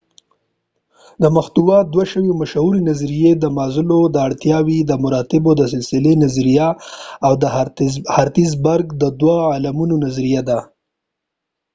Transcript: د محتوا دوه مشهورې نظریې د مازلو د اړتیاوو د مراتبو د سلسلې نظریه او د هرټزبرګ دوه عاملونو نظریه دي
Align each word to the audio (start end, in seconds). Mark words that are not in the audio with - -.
د 1.21 1.23
محتوا 1.35 1.79
دوه 1.93 2.05
مشهورې 2.41 2.81
نظریې 2.89 3.31
د 3.37 3.45
مازلو 3.57 4.01
د 4.09 4.15
اړتیاوو 4.27 4.79
د 4.85 4.91
مراتبو 5.03 5.51
د 5.57 5.61
سلسلې 5.73 6.13
نظریه 6.23 6.69
او 7.25 7.33
د 7.41 7.45
هرټزبرګ 8.17 8.87
دوه 9.21 9.37
عاملونو 9.51 9.95
نظریه 10.05 10.41
دي 10.49 10.59